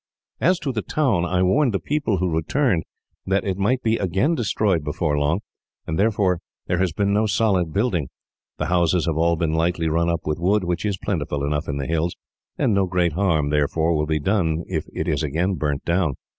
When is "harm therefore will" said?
13.13-14.07